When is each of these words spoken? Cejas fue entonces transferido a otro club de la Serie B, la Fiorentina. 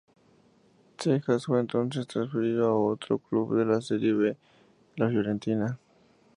Cejas 0.97 1.45
fue 1.45 1.59
entonces 1.59 2.07
transferido 2.07 2.67
a 2.67 2.75
otro 2.75 3.19
club 3.19 3.55
de 3.55 3.65
la 3.65 3.81
Serie 3.81 4.13
B, 4.13 4.35
la 4.95 5.09
Fiorentina. 5.09 5.77